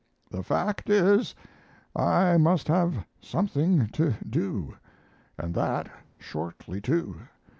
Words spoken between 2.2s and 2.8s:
must